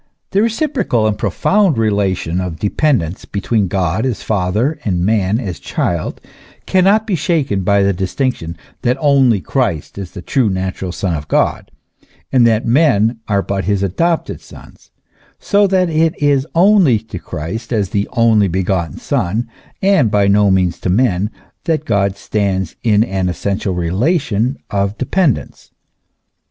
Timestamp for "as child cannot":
5.39-7.05